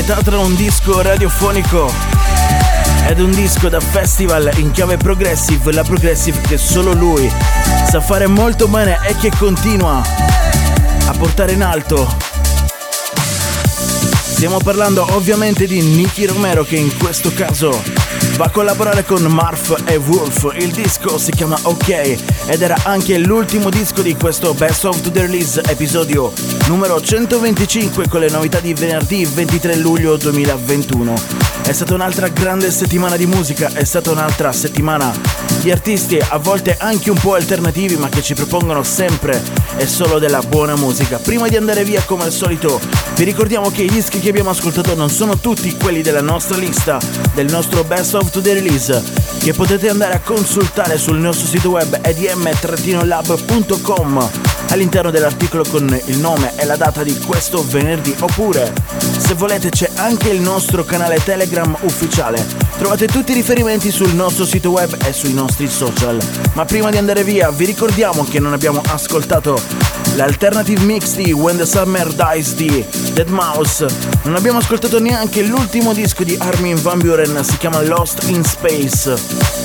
metà 0.00 0.22
tra 0.22 0.38
un 0.38 0.54
disco 0.54 1.02
radiofonico 1.02 1.92
ed 3.08 3.18
un 3.18 3.32
disco 3.32 3.68
da 3.68 3.80
festival 3.80 4.48
in 4.58 4.70
chiave 4.70 4.96
progressive, 4.96 5.72
la 5.72 5.82
progressive 5.82 6.40
che 6.42 6.56
solo 6.56 6.92
lui 6.92 7.28
sa 7.90 8.00
fare 8.00 8.28
molto 8.28 8.68
bene 8.68 9.00
e 9.02 9.16
che 9.16 9.32
continua 9.36 10.00
a 11.04 11.12
portare 11.18 11.50
in 11.50 11.64
alto. 11.64 12.16
Stiamo 14.22 14.58
parlando 14.58 15.04
ovviamente 15.16 15.66
di 15.66 15.82
Nicky 15.82 16.26
Romero 16.26 16.62
che 16.62 16.76
in 16.76 16.96
questo 16.96 17.32
caso 17.32 17.97
va 18.38 18.44
a 18.44 18.50
collaborare 18.50 19.04
con 19.04 19.20
Marf 19.24 19.82
e 19.84 19.96
Wolf. 19.96 20.54
Il 20.58 20.70
disco 20.70 21.18
si 21.18 21.32
chiama 21.32 21.58
OK 21.62 21.88
ed 22.46 22.62
era 22.62 22.76
anche 22.84 23.18
l'ultimo 23.18 23.68
disco 23.68 24.00
di 24.00 24.14
questo 24.14 24.54
Best 24.54 24.84
of 24.84 25.00
the 25.00 25.22
Release 25.22 25.60
episodio 25.66 26.32
numero 26.68 27.00
125 27.00 28.06
con 28.06 28.20
le 28.20 28.30
novità 28.30 28.60
di 28.60 28.74
venerdì 28.74 29.24
23 29.24 29.74
luglio 29.76 30.16
2021. 30.16 31.14
È 31.62 31.72
stata 31.72 31.94
un'altra 31.94 32.28
grande 32.28 32.70
settimana 32.70 33.16
di 33.16 33.26
musica, 33.26 33.70
è 33.72 33.84
stata 33.84 34.12
un'altra 34.12 34.52
settimana 34.52 35.12
di 35.60 35.72
artisti 35.72 36.18
a 36.18 36.38
volte 36.38 36.76
anche 36.78 37.10
un 37.10 37.18
po' 37.18 37.34
alternativi 37.34 37.96
ma 37.96 38.08
che 38.08 38.22
ci 38.22 38.34
propongono 38.34 38.84
sempre 38.84 39.42
e 39.76 39.86
solo 39.86 40.20
della 40.20 40.40
buona 40.42 40.76
musica. 40.76 41.18
Prima 41.18 41.48
di 41.48 41.56
andare 41.56 41.82
via 41.84 42.02
come 42.04 42.24
al 42.24 42.32
solito 42.32 42.80
vi 43.16 43.24
ricordiamo 43.24 43.70
che 43.70 43.82
i 43.82 43.88
dischi 43.88 44.20
che 44.20 44.28
abbiamo 44.28 44.50
ascoltato 44.50 44.94
non 44.94 45.10
sono 45.10 45.38
tutti 45.38 45.76
quelli 45.76 46.02
della 46.02 46.22
nostra 46.22 46.56
lista, 46.56 46.98
del 47.34 47.50
nostro 47.50 47.82
Best 47.82 48.14
of 48.14 48.27
the 48.30 48.54
Release 48.54 49.02
che 49.38 49.52
potete 49.52 49.88
andare 49.88 50.14
a 50.14 50.20
consultare 50.20 50.98
sul 50.98 51.16
nostro 51.18 51.46
sito 51.46 51.70
web 51.70 51.98
edm-lab.com 52.02 53.50
all'interno 54.68 55.10
dell'articolo 55.10 55.64
con 55.68 56.00
il 56.06 56.18
nome 56.18 56.52
e 56.56 56.64
la 56.64 56.76
data 56.76 57.02
di 57.02 57.16
questo 57.18 57.64
venerdì 57.66 58.14
oppure 58.20 58.72
se 59.16 59.34
volete 59.34 59.70
c'è 59.70 59.90
anche 59.94 60.28
il 60.30 60.40
nostro 60.40 60.84
canale 60.84 61.22
Telegram 61.22 61.76
ufficiale. 61.80 62.44
Trovate 62.78 63.06
tutti 63.06 63.32
i 63.32 63.34
riferimenti 63.34 63.90
sul 63.90 64.14
nostro 64.14 64.46
sito 64.46 64.70
web 64.70 64.96
e 65.04 65.12
sui 65.12 65.34
nostri 65.34 65.68
social. 65.68 66.18
Ma 66.54 66.64
prima 66.64 66.90
di 66.90 66.96
andare 66.96 67.24
via 67.24 67.50
vi 67.50 67.64
ricordiamo 67.64 68.24
che 68.24 68.38
non 68.38 68.52
abbiamo 68.52 68.80
ascoltato 68.86 69.60
l'alternative 70.14 70.82
mix 70.82 71.14
di 71.14 71.32
When 71.32 71.56
the 71.56 71.66
Summer 71.66 72.08
Dies 72.12 72.54
di 72.54 72.84
Dead 73.12 73.28
Mouse. 73.28 73.86
Non 74.22 74.36
abbiamo 74.36 74.58
ascoltato 74.58 74.98
neanche 74.98 75.42
l'ultimo 75.42 75.92
disco 75.92 76.24
di 76.24 76.36
Armin 76.38 76.80
Van 76.80 76.98
Buren, 76.98 77.44
si 77.44 77.56
chiama 77.58 77.80
Lost 78.18 78.28
in 78.28 78.44
Space. 78.44 79.14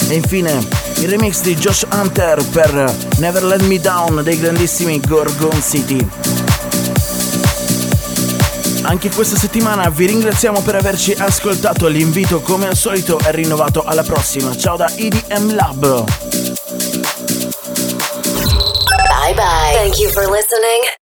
E 0.10 0.16
infine 0.16 0.66
il 0.98 1.10
remix 1.10 1.42
di 1.42 1.56
Josh 1.56 1.86
Hunter 1.92 2.44
per 2.50 2.96
Never 3.18 3.44
Let 3.44 3.62
Me 3.64 3.80
Down 3.80 4.22
dei 4.24 4.40
grandissimi 4.40 5.00
Gorgon 5.00 5.62
City. 5.62 6.08
Anche 8.84 9.10
questa 9.10 9.38
settimana 9.38 9.90
vi 9.90 10.06
ringraziamo 10.08 10.62
per 10.62 10.76
averci 10.76 11.14
ascoltato. 11.14 11.88
L'invito, 11.88 12.42
come 12.42 12.68
al 12.68 12.76
solito, 12.76 13.18
è 13.20 13.32
rinnovato 13.32 13.84
alla 13.84 14.04
prossima. 14.04 14.56
Ciao 14.56 14.76
da 14.76 14.90
EDM 14.94 15.56
Lab. 15.56 16.04
Bye 19.20 19.34
bye. 19.34 19.74
Thank 19.74 20.00
you 20.00 20.10
for 20.12 20.30
listening 20.30 21.03